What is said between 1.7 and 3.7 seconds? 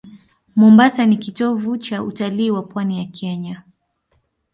cha utalii wa pwani ya Kenya.